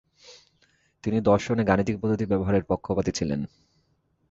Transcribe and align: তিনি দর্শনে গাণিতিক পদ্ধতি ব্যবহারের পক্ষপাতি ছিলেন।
তিনি 1.03 1.17
দর্শনে 1.21 1.63
গাণিতিক 1.63 1.95
পদ্ধতি 2.01 2.25
ব্যবহারের 2.25 2.63
পক্ষপাতি 2.63 3.11
ছিলেন। 3.11 3.39